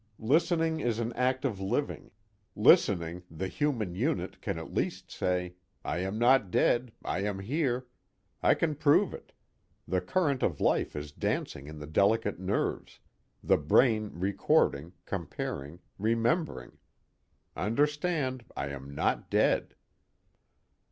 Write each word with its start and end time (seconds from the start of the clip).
Listening 0.17 0.79
is 0.79 0.97
an 0.97 1.13
act 1.13 1.45
of 1.45 1.59
living. 1.61 2.09
Listening, 2.55 3.21
the 3.29 3.47
human 3.47 3.93
unit 3.93 4.41
can 4.41 4.57
at 4.57 4.73
least 4.73 5.11
say: 5.11 5.53
I 5.85 5.99
am 5.99 6.17
not 6.17 6.49
dead, 6.49 6.91
I 7.05 7.19
am 7.19 7.37
here, 7.37 7.85
I 8.41 8.55
can 8.55 8.73
prove 8.73 9.13
it, 9.13 9.31
the 9.87 10.01
current 10.01 10.41
of 10.41 10.59
life 10.59 10.95
is 10.95 11.11
dancing 11.11 11.67
in 11.67 11.77
the 11.77 11.85
delicate 11.85 12.39
nerves, 12.39 12.99
the 13.43 13.57
brain 13.57 14.09
recording, 14.15 14.93
comparing, 15.05 15.81
remembering 15.99 16.79
understand, 17.55 18.43
I 18.57 18.69
am 18.69 18.95
not 18.95 19.29
dead! 19.29 19.75